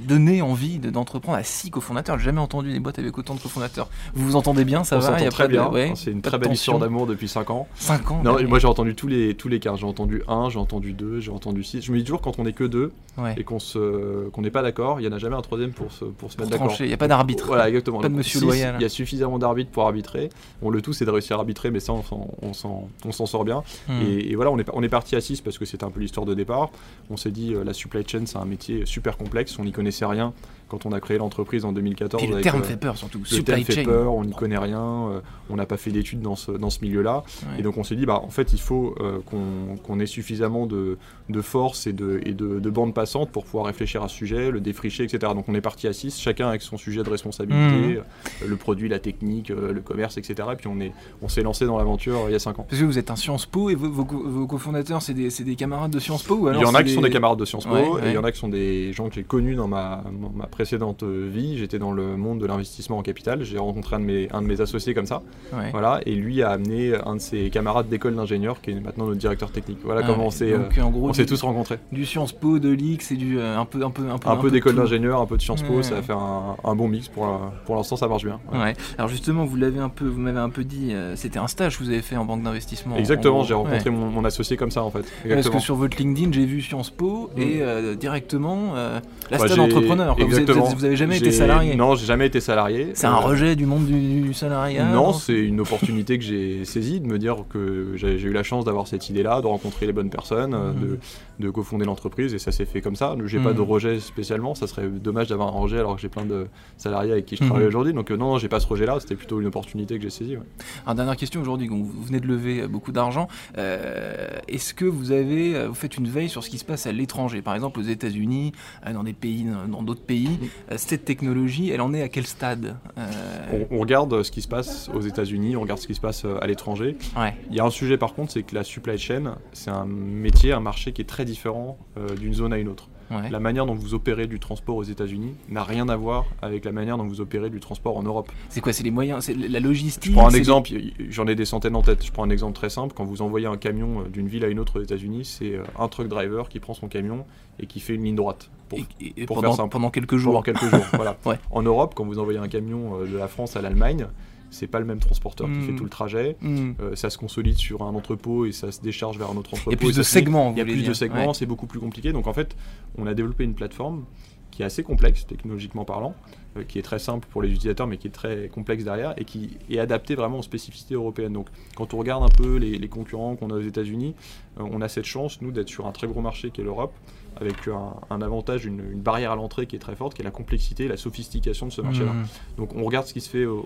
donné 0.08 0.42
envie 0.42 0.80
de- 0.80 0.90
d'entreprendre 0.90 1.38
à 1.38 1.44
six 1.44 1.70
cofondateurs? 1.70 2.18
J'ai 2.20 2.26
jamais 2.26 2.42
entendu 2.42 2.72
des 2.72 2.80
boîtes 2.80 3.00
avec 3.00 3.18
autant 3.18 3.36
de 3.36 3.40
cofondateurs. 3.40 3.90
Vous 4.14 4.26
vous 4.26 4.36
entendez 4.36 4.66
bien, 4.66 4.84
ça 4.84 4.98
On 4.98 5.00
va 5.00 5.08
s'entend 5.08 5.24
y 5.24 5.28
a 5.28 5.32
très 5.32 5.48
bien, 5.48 5.70
ouais, 5.70 5.94
c'est 5.96 6.12
une 6.12 6.22
très 6.22 6.38
belle 6.38 6.54
histoire 6.54 6.80
d'amour 6.80 7.06
depuis 7.08 7.28
5 7.28 7.50
ans. 7.52 7.68
Cinq 7.76 8.12
ans. 8.12 8.22
Non, 8.24 8.36
ouais. 8.36 8.46
moi 8.46 8.60
j'ai 8.60 8.68
entendu 8.68 8.96
tous 8.96 9.08
les, 9.08 9.36
tous 9.36 9.48
les 9.48 9.60
cas. 9.60 9.76
J'ai 9.76 9.86
entendu 9.86 10.24
un, 10.28 10.50
j'ai 10.50 10.60
entendu 10.60 10.94
deux, 10.94 11.05
j'ai 11.20 11.32
entendu 11.32 11.64
six. 11.64 11.82
Je 11.82 11.92
me 11.92 11.98
dis 11.98 12.04
toujours 12.04 12.22
quand 12.22 12.40
on 12.40 12.46
est 12.46 12.54
que 12.54 12.64
deux 12.64 12.92
Ouais. 13.18 13.34
et 13.38 13.46
qu'on 13.46 13.60
se 13.60 14.28
qu'on 14.32 14.42
n'est 14.42 14.52
pas 14.52 14.62
d'accord, 14.62 15.00
il 15.00 15.08
n'y 15.08 15.14
en 15.14 15.16
a 15.16 15.20
jamais 15.20 15.38
un 15.38 15.42
troisième 15.42 15.72
pour 15.72 15.90
se, 15.94 16.04
pour 16.04 16.34
se 16.34 16.38
mettre 16.38 16.50
d'accord. 16.50 16.76
il 16.82 16.88
n'y 16.88 16.92
a 16.94 16.98
pas 16.98 17.08
d'arbitre. 17.08 17.46
Voilà, 17.48 17.70
exactement. 17.70 18.02
Pas 18.02 18.10
de 18.10 18.14
monsieur 18.14 18.40
six, 18.40 18.46
loyal. 18.46 18.76
Il 18.78 18.82
y 18.82 18.86
a 18.86 18.90
suffisamment 18.90 19.40
d'arbitres 19.40 19.72
pour 19.72 19.84
arbitrer. 19.84 20.30
Bon, 20.62 20.70
le 20.70 20.82
tout 20.82 20.92
c'est 20.92 21.06
de 21.06 21.12
réussir 21.12 21.38
à 21.38 21.40
arbitrer, 21.40 21.72
mais 21.72 21.80
ça 21.80 21.94
on 21.94 22.04
s'en- 22.04 22.28
on 22.42 22.52
s'en 22.54 22.90
on 23.06 23.12
s'en 23.14 23.26
sort 23.26 23.46
bien. 23.46 23.64
Hmm. 23.88 24.02
Et, 24.02 24.32
et 24.32 24.36
voilà, 24.36 24.52
on 24.52 24.60
est, 24.60 24.68
on 24.74 24.84
est 24.84 24.90
parti 24.90 25.16
à 25.16 25.22
6 25.22 25.40
parce 25.40 25.58
que 25.58 25.64
c'était 25.64 25.86
un 25.86 25.92
peu 25.92 26.02
l'histoire 26.02 26.26
de 26.26 26.34
départ. 26.34 26.72
On 27.10 27.16
s'est 27.16 27.32
dit, 27.32 27.54
euh, 27.54 27.64
la 27.64 27.72
supply 27.74 28.04
chain, 28.06 28.24
c'est 28.26 28.38
un 28.38 28.46
métier 28.46 28.86
super 28.86 29.16
complexe. 29.18 29.58
On 29.60 29.64
n'y 29.64 29.72
connaissait 29.72 30.06
rien 30.06 30.34
quand 30.68 30.86
on 30.86 30.92
a 30.92 31.00
créé 31.00 31.18
l'entreprise 31.20 31.64
en 31.64 31.72
2014. 31.72 32.20
Puis 32.22 32.28
le 32.28 32.34
avec, 32.38 32.44
terme 32.44 32.62
euh, 32.62 32.64
fait 32.64 32.76
peur 32.78 32.98
surtout. 32.98 33.20
le 33.20 33.26
Supply 33.26 33.64
terme 33.64 33.78
fait 33.78 33.84
peur, 33.84 34.14
on 34.14 34.26
n'y 34.26 34.34
connaît 34.34 34.58
rien, 34.58 34.82
euh, 34.82 35.20
on 35.50 35.56
n'a 35.56 35.68
pas 35.68 35.78
fait 35.78 35.92
d'études 35.92 36.22
dans 36.22 36.36
ce, 36.36 36.52
dans 36.52 36.72
ce 36.72 36.80
milieu-là. 36.82 37.24
Ouais. 37.44 37.60
Et 37.60 37.62
donc 37.62 37.78
on 37.78 37.84
s'est 37.84 37.96
dit, 37.96 38.06
bah, 38.06 38.20
en 38.22 38.30
fait, 38.30 38.52
il 38.52 38.60
faut 38.60 38.96
euh, 39.00 39.20
qu'on 39.26 39.78
qu'on 39.84 40.00
ait 40.00 40.06
suffisamment 40.08 40.66
de, 40.66 40.95
de 41.30 41.42
force 41.42 41.88
et, 41.88 41.94
de, 41.94 42.20
et 42.26 42.34
de, 42.34 42.60
de 42.60 42.70
bande 42.70 42.94
passante 42.94 43.30
pour 43.32 43.46
pouvoir 43.46 43.66
réfléchir 43.66 44.04
à 44.04 44.08
ce 44.08 44.16
sujet, 44.16 44.52
le 44.52 44.60
défricher, 44.60 45.04
etc. 45.04 45.34
Donc 45.34 45.46
on 45.48 45.56
est 45.56 45.62
parti 45.62 45.88
à 45.88 45.94
6, 45.94 46.20
chacun 46.20 46.48
avec 46.50 46.62
son 46.62 46.78
sujet 46.78 47.02
de 47.04 47.10
responsabilité, 47.10 47.98
euh, 47.98 48.02
le 48.48 48.56
produit, 48.58 48.88
la 48.90 49.00
technique, 49.00 49.50
euh, 49.52 49.74
le 49.74 49.82
commerce, 49.82 50.18
etc. 50.18 50.36
Et 50.54 50.56
puis 50.56 50.68
on 50.68 50.80
est- 50.80 50.92
on 51.22 51.28
s'est 51.28 51.42
lancé 51.42 51.66
dans 51.66 51.78
l'aventure 51.78 52.16
euh, 52.26 52.30
il 52.30 52.34
y 52.34 52.36
a 52.36 52.40
5 52.40 52.60
ans. 52.60 52.66
Parce 52.70 52.80
que 52.80 52.86
vous 52.86 53.00
êtes 53.00 53.10
un 53.12 53.16
Sciences 53.16 53.46
Po 53.46 53.70
et 53.70 53.76
vos, 53.76 53.90
vos 53.90 54.06
co- 54.06 54.24
vos 54.24 54.46
cofondateurs, 54.48 55.02
c'est 55.02 55.14
des, 55.14 55.56
camarades 55.56 55.92
de 55.92 56.00
Sciences 56.00 56.24
Po 56.24 56.36
ou 56.36 56.48
alors 56.48 56.62
il 56.62 56.66
y 56.66 56.68
en 56.68 56.76
a 56.76 56.84
qui 56.84 56.94
sont 56.94 57.02
des 57.02 57.10
camarades 57.10 57.40
de 57.40 57.46
Sciences 57.46 57.66
Po 57.66 57.74
Ouais, 57.74 57.86
et 57.86 57.90
ouais. 57.90 58.02
il 58.06 58.14
y 58.14 58.18
en 58.18 58.24
a 58.24 58.32
qui 58.32 58.40
sont 58.40 58.50
des 58.50 58.94
gens 58.94 59.10
que 59.10 59.16
j'ai 59.16 59.24
connus 59.24 59.56
dans 59.56 59.68
ma, 59.68 60.04
ma 60.36 60.46
précédente 60.48 61.04
vie. 61.04 61.58
J'étais 61.58 61.80
dans 61.80 61.92
le 61.92 62.18
monde 62.18 62.40
de 62.40 62.46
l'investissement 62.46 62.98
en 62.98 63.02
capital. 63.02 63.44
J'ai 63.44 63.58
rencontré 63.58 63.96
un 63.96 64.00
de, 64.00 64.06
mes, 64.06 64.28
un 64.32 64.42
de 64.42 64.48
mes 64.48 64.62
associés 64.62 64.94
comme 64.94 65.06
ça. 65.08 65.22
Ouais. 65.54 65.70
Voilà, 65.72 66.02
et 66.06 66.14
lui 66.14 66.42
a 66.44 66.50
amené 66.52 66.94
un 67.06 67.16
de 67.16 67.22
ses 67.22 67.50
camarades 67.50 67.90
d'école 67.90 68.16
d'ingénieur 68.16 68.62
qui 68.62 68.72
est 68.72 68.80
maintenant 68.80 69.06
notre 69.06 69.20
directeur 69.20 69.52
technique. 69.52 69.80
Voilà 69.84 70.02
Ah, 70.04 70.08
comment 70.08 70.28
on 70.28 70.32
s'est, 70.32 70.52
euh, 70.54 70.60
en 70.86 70.92
gros, 70.92 71.10
on 71.10 71.14
s'est 71.14 71.26
tous 71.26 71.42
rencontrés. 71.42 71.80
Du 71.92 72.06
Sciences 72.06 72.32
Po, 72.32 72.60
de 72.60 72.70
l'X 72.70 73.12
et 73.12 73.16
du 73.16 73.40
euh, 73.40 73.58
un 73.58 73.66
peu 73.66 73.84
un 73.84 73.90
peu 73.90 74.04
un 74.10 74.18
peu 74.18 74.30
Un 74.30 74.36
peu 74.38 74.52
d'école 74.52 74.76
d'ingénieur, 74.76 75.20
un 75.20 75.26
peu 75.26 75.38
de 75.38 75.42
Sciences 75.42 75.64
Po, 75.64 75.82
ça 75.82 75.96
va 75.96 76.02
faire 76.02 76.18
un, 76.18 76.76
bon 76.76 76.88
mix. 76.88 77.08
Pour, 77.08 77.28
pour 77.66 77.76
l'instant, 77.76 77.96
ça 77.96 78.08
marche 78.08 78.24
bien. 78.24 78.40
Ouais. 78.54 78.74
Alors 78.98 79.10
justement, 79.10 79.46
vous 79.46 79.56
l'avez 79.56 79.80
un 79.80 79.90
peu, 79.90 80.06
vous 80.06 80.20
m'avez 80.20 80.40
un 80.40 80.50
peu 80.50 80.64
dit, 80.64 80.94
euh, 80.94 81.16
c'était 81.16 81.40
un 81.40 81.48
stage 81.48 81.78
que 81.78 81.84
vous 81.84 81.90
avez 81.90 82.02
fait 82.02 82.16
en 82.18 82.26
banque 82.26 82.44
d'investissement. 82.44 82.96
Exactement, 82.96 83.44
j'ai 83.44 83.54
rencontré 83.54 83.90
mon, 83.90 84.24
associé 84.26 84.58
comme 84.58 84.72
ça 84.72 84.84
en 84.84 84.92
fait. 84.92 85.06
Parce 85.28 85.50
que 85.50 85.60
sur 85.60 85.76
votre 85.76 85.98
LinkedIn, 85.98 86.32
j'ai 86.32 86.46
vu 86.46 86.62
Sciences 86.62 86.90
Po 86.90 87.30
et 87.38 87.46
Mm. 87.46 87.62
euh, 87.62 87.96
directement 87.96 88.74
la 88.74 89.38
Bah, 89.38 89.48
stade 89.48 89.60
entrepreneur. 89.60 90.16
Vous, 90.16 90.22
êtes- 90.22 90.28
exactement. 90.28 90.66
vous 90.66 90.86
avez 90.86 90.96
jamais 90.96 91.18
été 91.18 91.32
salarié. 91.32 91.76
Non, 91.76 91.96
j'ai 91.96 92.06
jamais 92.06 92.28
été 92.28 92.40
salarié. 92.40 92.92
C'est 92.94 93.08
un 93.08 93.16
rejet 93.16 93.56
du 93.56 93.66
monde 93.66 93.86
du, 93.86 94.34
salariat. 94.34 94.86
Non, 94.86 95.14
c'est 95.14 95.34
une 95.34 95.62
opportunité 95.62 96.18
que 96.18 96.24
j'ai 96.24 96.66
saisie 96.66 97.00
de 97.00 97.08
me 97.08 97.18
dire 97.18 97.38
que 97.50 97.94
j'ai 97.96 98.20
eu 98.22 98.34
la 98.34 98.44
chance 98.44 98.66
d'avoir 98.66 98.88
cette 98.88 99.10
idée-là, 99.10 99.42
de 99.42 99.48
rencontrer 99.48 99.86
les 99.86 99.94
bonnes 99.94 100.10
personnes. 100.10 100.56
De, 100.76 101.00
de 101.40 101.50
cofonder 101.50 101.86
l'entreprise 101.86 102.34
et 102.34 102.40
ça 102.40 102.52
s'est 102.52 102.66
fait 102.66 102.82
comme 102.82 102.96
ça. 102.96 103.16
J'ai 103.26 103.40
pas 103.40 103.52
Mhm. 103.52 103.56
de 103.58 103.62
rejet 103.62 104.00
spécialement, 104.00 104.56
ça 104.56 104.68
serait 104.68 104.88
dommage 104.88 105.28
d'avoir 105.28 105.50
un 105.56 105.60
rejet 105.60 105.80
alors 105.80 105.96
que 105.96 106.02
j'ai 106.02 106.10
plein 106.10 106.26
de 106.26 106.48
salariés 106.78 107.12
avec 107.14 107.26
qui 107.26 107.36
je 107.36 107.44
Mhm. 107.44 107.50
travaille 107.50 107.68
aujourd'hui. 107.68 107.94
Donc 107.94 108.12
euh, 108.12 108.18
non, 108.18 108.32
non, 108.32 108.38
j'ai 108.38 108.50
pas 108.50 108.60
ce 108.60 108.68
rejet-là, 108.68 108.98
c'était 109.00 109.16
plutôt 109.16 109.40
une 109.40 109.48
opportunité 109.48 109.98
que 109.98 110.04
j'ai 110.04 110.10
saisie. 110.10 110.38
ouais. 110.38 110.44
Alors, 110.86 110.96
dernière 110.96 111.16
question 111.18 111.42
aujourd'hui, 111.42 111.68
vous 111.68 111.86
venez 112.04 112.20
de 112.20 112.28
lever 112.28 112.68
beaucoup 112.68 112.92
d'argent. 112.92 113.28
Euh, 113.58 114.28
Est-ce 114.48 114.74
que 114.74 114.86
vous 114.86 115.12
avez, 115.12 115.56
euh, 115.56 115.68
vous 115.68 115.76
faites 115.76 115.98
une 115.98 116.08
veille 116.08 116.30
sur 116.30 116.44
ce 116.44 116.50
qui 116.50 116.58
se 116.58 116.66
passe 116.66 116.86
à 116.88 116.92
l'étranger, 116.92 117.42
par 117.42 117.56
exemple 117.56 117.80
aux 117.80 117.84
États-Unis, 117.84 118.52
dans 118.94 119.04
des 119.04 119.14
pays, 119.14 119.46
dans 119.70 119.82
d'autres 119.84 120.02
pays 120.04 120.40
Cette 120.76 121.06
technologie, 121.06 121.70
elle 121.72 121.82
en 121.82 121.94
est 121.94 122.02
à 122.02 122.10
quel 122.10 122.26
stade? 122.26 122.76
Euh, 122.98 123.66
On, 123.72 123.78
on 123.78 123.80
regarde 123.80 124.24
ce 124.24 124.32
qui 124.32 124.42
se 124.42 124.48
passe 124.48 124.90
aux 124.94 125.02
États-Unis, 125.02 125.56
on 125.56 125.62
regarde 125.62 125.80
ce 125.80 125.88
qui 125.88 125.96
se 125.96 126.02
passe 126.02 126.26
à 126.26 126.46
l'étranger. 126.48 126.98
Ouais. 127.18 127.36
Il 127.50 127.56
y 127.56 127.60
a 127.60 127.66
un 127.66 127.70
sujet 127.70 127.98
par 127.98 128.14
contre, 128.14 128.32
c'est 128.34 128.44
que 128.44 128.56
la 128.56 128.64
supply 128.64 128.98
chain, 128.98 129.36
c'est 129.54 129.72
un 129.72 129.86
métier, 129.86 130.52
un 130.54 130.60
marché 130.66 130.92
qui 130.92 131.02
est 131.02 131.06
très 131.06 131.24
différent 131.24 131.78
euh, 131.98 132.14
d'une 132.16 132.34
zone 132.34 132.52
à 132.52 132.58
une 132.58 132.68
autre. 132.68 132.90
ouais. 133.12 133.30
La 133.30 133.40
manière 133.40 133.66
dont 133.66 133.76
vous 133.76 133.94
opérez 133.94 134.28
du 134.28 134.40
transport 134.40 134.76
aux 134.76 134.84
États-Unis 134.84 135.36
n'a 135.50 135.64
rien 135.64 135.88
à 135.90 135.96
voir 135.96 136.26
avec 136.42 136.66
la 136.66 136.72
manière 136.74 136.98
dont 136.98 137.06
vous 137.08 137.22
opérez 137.22 137.50
du 137.50 137.60
transport 137.62 137.96
en 137.98 138.04
Europe. 138.04 138.30
C'est 138.50 138.60
quoi 138.62 138.74
C'est 138.74 138.84
les 138.84 138.92
moyens, 138.92 139.24
c'est 139.26 139.34
la 139.36 139.60
logistique. 139.60 140.12
Je 140.12 140.18
prends 140.18 140.28
un 140.28 140.32
exemple, 140.34 140.72
j'en 141.10 141.28
ai 141.28 141.36
des 141.36 141.46
centaines 141.46 141.76
en 141.76 141.82
tête. 141.84 142.04
Je 142.06 142.12
prends 142.12 142.24
un 142.26 142.30
exemple 142.30 142.54
très 142.56 142.70
simple. 142.70 142.94
Quand 142.98 143.06
vous 143.06 143.22
envoyez 143.22 143.46
un 143.48 143.58
camion 143.58 144.02
euh, 144.02 144.10
d'une 144.10 144.28
ville 144.28 144.44
à 144.44 144.48
une 144.50 144.60
autre 144.60 144.80
aux 144.80 144.84
États-Unis, 144.84 145.24
c'est 145.26 145.54
euh, 145.56 145.64
un 145.80 145.88
truck 145.88 146.08
driver 146.08 146.50
qui 146.50 146.60
prend 146.60 146.74
son 146.74 146.88
camion 146.88 147.26
et 147.60 147.68
qui 147.68 147.80
fait 147.80 147.94
une 147.96 148.04
ligne 148.04 148.16
droite 148.16 148.50
pour, 148.70 148.80
Et, 148.80 148.86
et- 149.00 149.14
et 149.22 149.26
pour 149.28 149.38
pendant, 149.38 149.54
faire 149.54 149.70
pendant 149.70 149.92
quelques 149.92 150.10
pendant 150.10 150.22
jours. 150.22 150.44
quelques 150.44 150.66
jours. 150.70 150.86
voilà. 150.94 151.16
Ouais. 151.26 151.38
En 151.52 151.62
Europe, 151.62 151.94
quand 151.96 152.06
vous 152.06 152.20
envoyez 152.20 152.40
un 152.40 152.48
camion 152.48 153.00
de 153.06 153.18
la 153.18 153.28
France 153.28 153.56
à 153.56 153.62
l'Allemagne, 153.62 154.08
c'est 154.50 154.68
pas 154.68 154.80
le 154.80 154.86
même 154.86 155.00
transporteur 155.00 155.48
qui 155.52 155.62
fait 155.62 155.76
tout 155.76 155.84
le 155.84 155.90
trajet. 155.90 156.38
Hmm. 156.42 156.74
Euh, 156.80 156.96
ça 156.96 157.10
se 157.10 157.18
consolide 157.18 157.58
sur 157.58 157.82
un 157.84 157.94
entrepôt 157.96 158.46
et 158.46 158.52
ça 158.52 158.72
se 158.72 158.82
décharge 158.82 159.18
vers 159.18 159.30
un 159.30 159.38
autre 159.38 159.54
entrepôt. 159.54 159.72
Il 159.72 159.74
y 159.74 159.76
a 159.76 159.78
plus 159.78 159.96
et 159.96 159.98
de 159.98 160.04
segments. 160.04 160.52
Il 160.52 160.58
y 160.58 160.62
a 160.62 160.66
plus 160.66 160.84
de 160.84 160.94
segments, 160.94 161.28
Ouais. 161.28 161.34
c'est 161.34 161.46
beaucoup 161.46 161.68
plus 161.68 161.80
compliqué. 161.80 162.12
Donc 162.12 162.28
en 162.28 162.34
fait, 162.34 162.56
on 162.98 163.08
a 163.08 163.14
développé 163.14 163.44
une 163.44 163.54
plateforme 163.56 164.06
qui 164.52 164.62
est 164.62 164.66
assez 164.66 164.84
complexe 164.84 165.28
technologiquement 165.28 165.84
parlant, 165.84 166.16
euh, 166.56 166.64
qui 166.64 166.80
est 166.80 166.82
très 166.82 167.00
simple 167.00 167.28
pour 167.30 167.42
les 167.42 167.50
utilisateurs 167.50 167.88
mais 167.88 167.98
qui 167.98 168.08
est 168.08 168.12
très 168.12 168.48
complexe 168.48 168.86
derrière 168.86 169.14
et 169.18 169.26
qui 169.26 169.58
est 169.70 169.80
adaptée 169.80 170.16
vraiment 170.16 170.40
aux 170.40 170.44
spécificités 170.44 170.94
européennes. 170.94 171.34
Donc 171.34 171.48
quand 171.76 171.94
on 171.94 171.98
regarde 171.98 172.24
un 172.24 172.30
peu 172.30 172.56
les, 172.56 172.78
les 172.78 172.88
concurrents 172.88 173.36
qu'on 173.36 173.50
a 173.50 173.56
aux 173.56 173.62
États-Unis, 173.62 174.16
euh, 174.60 174.64
on 174.72 174.80
a 174.82 174.88
cette 174.88 175.04
chance 175.06 175.42
nous 175.42 175.52
d'être 175.52 175.68
sur 175.68 175.88
un 175.88 175.92
très 175.92 176.08
gros 176.08 176.22
marché 176.22 176.52
qui 176.52 176.62
est 176.62 176.64
l'Europe 176.64 176.94
avec 177.40 177.68
un, 177.68 177.94
un 178.10 178.22
avantage, 178.22 178.66
une, 178.66 178.80
une 178.92 179.02
barrière 179.02 179.32
à 179.32 179.36
l'entrée 179.36 179.66
qui 179.68 179.76
est 179.76 179.80
très 179.80 179.96
forte, 179.96 180.14
qui 180.14 180.22
est 180.22 180.26
la 180.26 180.32
complexité, 180.32 180.88
la 180.88 180.98
sophistication 180.98 181.66
de 181.68 181.72
ce 181.72 181.82
marché-là. 181.82 182.14
Hmm. 182.14 182.26
Donc 182.58 182.76
on 182.76 182.84
regarde 182.84 183.06
ce 183.08 183.14
qui 183.14 183.22
se 183.22 183.30
fait 183.30 183.46
au- 183.46 183.60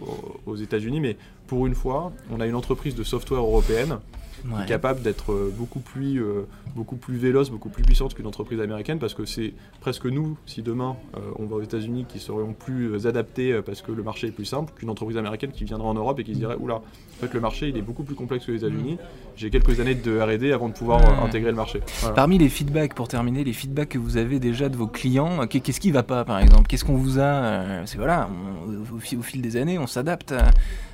au- 0.45 0.51
aux 0.51 0.55
États-Unis, 0.55 0.99
mais 0.99 1.17
pour 1.47 1.67
une 1.67 1.75
fois, 1.75 2.11
on 2.31 2.39
a 2.41 2.47
une 2.47 2.55
entreprise 2.55 2.95
de 2.95 3.03
software 3.03 3.41
européenne 3.41 3.99
Ouais. 4.45 4.65
capable 4.67 5.01
d'être 5.01 5.31
euh, 5.31 5.53
beaucoup 5.55 5.79
plus, 5.79 6.21
euh, 6.23 6.43
beaucoup 6.75 6.95
plus 6.95 7.15
véloce, 7.17 7.49
beaucoup 7.49 7.69
plus 7.69 7.83
puissante 7.83 8.13
qu'une 8.13 8.27
entreprise 8.27 8.59
américaine, 8.61 8.99
parce 8.99 9.13
que 9.13 9.25
c'est 9.25 9.53
presque 9.81 10.05
nous, 10.05 10.37
si 10.45 10.61
demain 10.61 10.95
euh, 11.17 11.19
on 11.37 11.45
va 11.45 11.57
aux 11.57 11.61
États-Unis, 11.61 12.05
qui 12.07 12.19
serions 12.19 12.53
plus 12.53 12.85
euh, 12.93 13.07
adaptés 13.07 13.59
parce 13.65 13.81
que 13.81 13.91
le 13.91 14.03
marché 14.03 14.27
est 14.27 14.31
plus 14.31 14.45
simple 14.45 14.73
qu'une 14.75 14.89
entreprise 14.89 15.17
américaine 15.17 15.51
qui 15.51 15.63
viendra 15.65 15.87
en 15.87 15.93
Europe 15.93 16.19
et 16.19 16.23
qui 16.23 16.33
se 16.33 16.39
dirait 16.39 16.55
oula, 16.59 16.75
en 16.75 16.81
fait 17.19 17.33
le 17.33 17.39
marché 17.39 17.69
il 17.69 17.77
est 17.77 17.81
beaucoup 17.81 18.03
plus 18.03 18.15
complexe 18.15 18.45
que 18.45 18.51
les 18.51 18.57
États-Unis. 18.59 18.97
J'ai 19.35 19.49
quelques 19.49 19.79
années 19.79 19.95
de 19.95 20.19
R&D 20.19 20.51
avant 20.51 20.69
de 20.69 20.73
pouvoir 20.73 21.01
euh, 21.01 21.09
Ouais. 21.21 21.27
intégrer 21.27 21.51
le 21.51 21.57
marché. 21.57 21.81
Voilà. 22.01 22.15
Parmi 22.15 22.37
les 22.37 22.49
feedbacks, 22.49 22.93
pour 22.93 23.07
terminer, 23.07 23.43
les 23.43 23.53
feedbacks 23.53 23.89
que 23.89 23.97
vous 23.97 24.17
avez 24.17 24.39
déjà 24.39 24.69
de 24.69 24.75
vos 24.77 24.87
clients, 24.87 25.47
qu'est- 25.47 25.59
qu'est-ce 25.61 25.79
qui 25.79 25.91
va 25.91 26.03
pas 26.03 26.23
par 26.25 26.39
exemple? 26.39 26.67
Qu'est-ce 26.67 26.85
qu'on 26.85 26.95
vous 26.97 27.19
a 27.19 27.85
C'est 27.85 27.97
voilà, 27.97 28.29
on- 28.29 28.95
au, 28.95 28.99
fil, 28.99 29.19
au 29.19 29.21
fil 29.21 29.41
des 29.41 29.57
années, 29.57 29.77
on 29.79 29.87
s'adapte. 29.87 30.33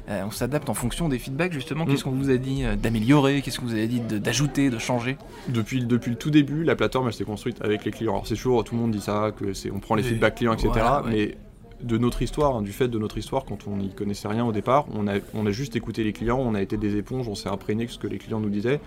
Euh, 0.09 0.24
on 0.25 0.31
s'adapte 0.31 0.69
en 0.69 0.74
fonction 0.74 1.09
des 1.09 1.19
feedbacks 1.19 1.53
justement. 1.53 1.85
Mm. 1.85 1.89
Qu'est-ce 1.89 2.03
qu'on 2.03 2.12
vous 2.12 2.29
a 2.29 2.38
dit 2.38 2.63
euh, 2.63 2.75
d'améliorer? 2.75 3.41
Qu'est-ce 3.41 3.59
que 3.59 3.65
vous 3.65 3.74
avez 3.74 3.88
dit 3.88 4.00
d'ajouter, 4.00 4.69
de 4.69 4.77
changer? 4.77 5.17
Depuis, 5.50 5.79
le- 5.79 5.85
depuis 5.88 6.12
le 6.12 6.17
tout 6.17 6.31
début, 6.31 6.63
la 6.63 6.75
plateforme 6.75 7.07
elle 7.07 7.13
s'est 7.13 7.24
construite 7.24 7.62
avec 7.62 7.85
les 7.85 7.91
clients. 7.91 8.13
Alors 8.13 8.27
c'est 8.27 8.35
toujours, 8.35 8.63
tout 8.63 8.75
le 8.75 8.81
monde 8.81 8.91
dit 8.91 9.01
ça, 9.01 9.31
que 9.38 9.53
c'est, 9.53 9.71
on 9.71 9.79
prend 9.79 9.95
les 9.95 10.03
feedbacks 10.03 10.35
clients, 10.35 10.53
etc. 10.53 10.69
voilà, 10.74 11.03
ouais. 11.03 11.09
Mais 11.12 11.38
de 11.84 11.98
notre 11.98 12.22
histoire, 12.22 12.55
hein, 12.55 12.62
du 12.62 12.72
fait 12.72 12.88
de 12.88 12.98
notre 13.00 13.17
histoire, 13.17 13.46
quand 13.46 13.67
on 13.67 13.77
n'y 13.77 13.89
connaissait 13.89 14.27
rien 14.27 14.46
au 14.46 14.51
départ, 14.51 14.86
on 14.94 15.08
a, 15.08 15.15
on 15.34 15.46
a 15.46 15.51
juste 15.51 15.75
écouté 15.75 16.03
les 16.03 16.13
clients, 16.13 16.39
on 16.39 16.55
a 16.55 16.62
été 16.62 16.77
des 16.77 16.96
éponges, 16.98 17.27
on 17.27 17.36
s'est 17.36 17.50
imprégné 17.50 17.86
de 17.86 17.91
ce 17.91 18.00
que 18.00 18.08
les 18.08 18.17
clients 18.17 18.39
nous 18.39 18.50
disaient. 18.50 18.79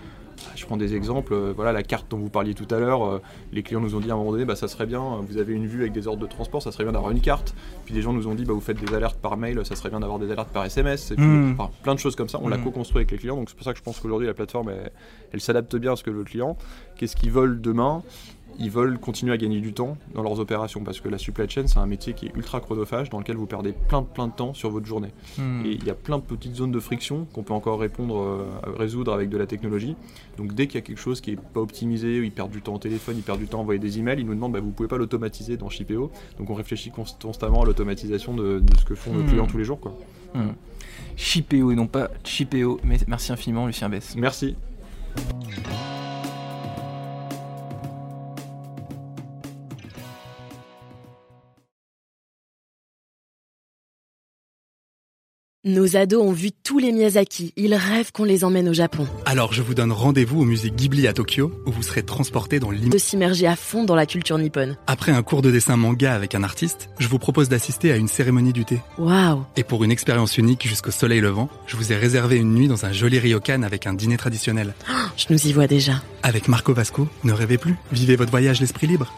Je 0.55 0.65
prends 0.65 0.77
des 0.77 0.95
exemples, 0.95 1.33
euh, 1.33 1.51
voilà 1.53 1.73
la 1.73 1.83
carte 1.83 2.09
dont 2.09 2.17
vous 2.17 2.29
parliez 2.29 2.53
tout 2.53 2.67
à 2.73 2.79
l'heure, 2.79 3.03
euh, 3.05 3.21
les 3.51 3.61
clients 3.61 3.81
nous 3.81 3.93
ont 3.95 3.99
dit 3.99 4.09
à 4.09 4.13
un 4.13 4.17
moment 4.17 4.31
donné, 4.31 4.45
bah, 4.45 4.55
ça 4.55 4.69
serait 4.69 4.85
bien, 4.85 5.01
vous 5.27 5.37
avez 5.37 5.53
une 5.53 5.67
vue 5.67 5.81
avec 5.81 5.91
des 5.91 6.07
ordres 6.07 6.21
de 6.21 6.27
transport, 6.27 6.61
ça 6.63 6.71
serait 6.71 6.85
bien 6.85 6.93
d'avoir 6.93 7.11
une 7.11 7.19
carte. 7.19 7.53
Puis 7.83 7.93
des 7.93 8.01
gens 8.01 8.13
nous 8.13 8.25
ont 8.27 8.35
dit, 8.35 8.45
bah, 8.45 8.53
vous 8.53 8.61
faites 8.61 8.79
des 8.83 8.93
alertes 8.95 9.19
par 9.19 9.35
mail, 9.35 9.59
ça 9.65 9.75
serait 9.75 9.89
bien 9.89 9.99
d'avoir 9.99 10.17
des 10.17 10.31
alertes 10.31 10.49
par 10.53 10.63
SMS. 10.63 11.11
Et 11.11 11.15
puis, 11.15 11.25
Mm. 11.25 11.55
enfin, 11.59 11.69
plein 11.83 11.93
de 11.93 11.99
choses 11.99 12.15
comme 12.15 12.29
ça, 12.29 12.39
on 12.41 12.47
l'a 12.47 12.57
Mm. 12.57 12.63
co-construit 12.63 12.99
avec 12.99 13.11
les 13.11 13.17
clients, 13.17 13.35
donc 13.35 13.49
c'est 13.49 13.55
pour 13.57 13.65
ça 13.65 13.73
que 13.73 13.79
je 13.79 13.83
pense 13.83 13.99
qu'aujourd'hui 13.99 14.27
la 14.27 14.33
plateforme, 14.33 14.69
elle, 14.69 14.91
elle 15.33 15.41
s'adapte 15.41 15.75
bien 15.75 15.91
à 15.91 15.95
ce 15.97 16.03
que 16.05 16.09
veut 16.09 16.19
le 16.19 16.23
client. 16.23 16.57
Qu'est-ce 16.95 17.17
qu'ils 17.17 17.31
veulent 17.31 17.59
demain? 17.59 18.01
Ils 18.57 18.71
veulent 18.71 18.97
continuer 18.99 19.33
à 19.33 19.37
gagner 19.37 19.59
du 19.61 19.73
temps 19.73 19.97
dans 20.15 20.23
leurs 20.23 20.39
opérations 20.39 20.83
parce 20.83 20.99
que 20.99 21.07
la 21.09 21.17
supply 21.17 21.47
chain 21.49 21.67
c'est 21.67 21.77
un 21.79 21.85
métier 21.85 22.13
qui 22.13 22.25
est 22.27 22.35
ultra 22.35 22.59
chronophage 22.59 23.09
dans 23.09 23.19
lequel 23.19 23.35
vous 23.37 23.45
perdez 23.45 23.73
plein 23.73 24.01
de 24.01 24.07
plein 24.07 24.27
de 24.27 24.33
temps 24.33 24.53
sur 24.53 24.69
votre 24.69 24.85
journée. 24.85 25.11
Hmm. 25.37 25.65
Et 25.65 25.71
il 25.71 25.83
y 25.85 25.89
a 25.89 25.93
plein 25.93 26.17
de 26.17 26.23
petites 26.23 26.55
zones 26.55 26.71
de 26.71 26.79
friction 26.79 27.25
qu'on 27.33 27.43
peut 27.43 27.53
encore 27.53 27.79
répondre, 27.79 28.17
euh, 28.19 28.45
résoudre 28.77 29.13
avec 29.13 29.29
de 29.29 29.37
la 29.37 29.45
technologie. 29.45 29.95
Donc 30.37 30.53
dès 30.53 30.67
qu'il 30.67 30.75
y 30.75 30.83
a 30.83 30.85
quelque 30.85 30.99
chose 30.99 31.21
qui 31.21 31.31
est 31.31 31.39
pas 31.39 31.59
optimisé, 31.61 32.17
ils 32.17 32.31
perdent 32.31 32.51
du 32.51 32.61
temps 32.61 32.75
au 32.75 32.79
téléphone, 32.79 33.15
ils 33.17 33.23
perdent 33.23 33.39
du 33.39 33.47
temps 33.47 33.59
à 33.59 33.61
envoyer 33.61 33.79
des 33.79 33.99
emails, 33.99 34.19
ils 34.19 34.25
nous 34.25 34.35
demandent 34.35 34.53
bah, 34.53 34.59
vous 34.61 34.71
pouvez 34.71 34.89
pas 34.89 34.97
l'automatiser 34.97 35.55
dans 35.57 35.69
Shipeo. 35.69 36.11
Donc 36.37 36.49
on 36.49 36.53
réfléchit 36.53 36.89
const- 36.91 37.21
constamment 37.21 37.61
à 37.61 37.65
l'automatisation 37.65 38.33
de, 38.33 38.59
de 38.59 38.77
ce 38.77 38.85
que 38.85 38.95
font 38.95 39.13
nos 39.13 39.23
Hmm. 39.23 39.27
clients 39.27 39.47
tous 39.47 39.57
les 39.57 39.65
jours. 39.65 39.79
Quoi. 39.79 39.93
Chipéo 41.15 41.71
et 41.71 41.75
non 41.75 41.87
pas 41.87 42.09
Chipéo. 42.23 42.79
Mais 42.83 42.97
merci 43.07 43.31
infiniment, 43.31 43.67
Lucien 43.67 43.89
Bess. 43.89 44.15
Merci. 44.17 44.55
Nos 55.69 55.95
ados 55.95 56.23
ont 56.23 56.31
vu 56.31 56.49
tous 56.51 56.79
les 56.79 56.91
Miyazaki. 56.91 57.53
Ils 57.55 57.75
rêvent 57.75 58.11
qu'on 58.11 58.23
les 58.23 58.43
emmène 58.43 58.67
au 58.69 58.73
Japon. 58.73 59.07
Alors 59.27 59.53
je 59.53 59.61
vous 59.61 59.75
donne 59.75 59.91
rendez-vous 59.91 60.41
au 60.41 60.43
musée 60.43 60.71
Ghibli 60.71 61.05
à 61.05 61.13
Tokyo, 61.13 61.51
où 61.67 61.71
vous 61.71 61.83
serez 61.83 62.01
transporté 62.01 62.59
dans 62.59 62.71
l'immense... 62.71 62.89
De 62.89 62.97
s'immerger 62.97 63.45
à 63.45 63.55
fond 63.55 63.83
dans 63.83 63.93
la 63.93 64.07
culture 64.07 64.39
nippone. 64.39 64.77
Après 64.87 65.11
un 65.11 65.21
cours 65.21 65.43
de 65.43 65.51
dessin 65.51 65.77
manga 65.77 66.15
avec 66.15 66.33
un 66.33 66.41
artiste, 66.41 66.89
je 66.97 67.07
vous 67.07 67.19
propose 67.19 67.49
d'assister 67.49 67.91
à 67.91 67.97
une 67.97 68.07
cérémonie 68.07 68.51
du 68.51 68.65
thé. 68.65 68.81
Waouh 68.97 69.43
Et 69.57 69.63
pour 69.63 69.83
une 69.83 69.91
expérience 69.91 70.39
unique 70.39 70.67
jusqu'au 70.67 70.89
soleil 70.89 71.21
levant, 71.21 71.49
je 71.67 71.77
vous 71.77 71.93
ai 71.93 71.95
réservé 71.95 72.37
une 72.37 72.55
nuit 72.55 72.67
dans 72.67 72.87
un 72.87 72.91
joli 72.91 73.19
ryokan 73.19 73.61
avec 73.61 73.85
un 73.85 73.93
dîner 73.93 74.17
traditionnel. 74.17 74.73
Je 75.17 75.25
nous 75.29 75.47
y 75.47 75.53
vois 75.53 75.67
déjà. 75.67 76.01
Avec 76.23 76.47
Marco 76.47 76.73
Vasco, 76.73 77.07
ne 77.23 77.31
rêvez 77.31 77.59
plus, 77.59 77.75
vivez 77.91 78.15
votre 78.15 78.31
voyage 78.31 78.59
l'esprit 78.59 78.87
libre. 78.87 79.13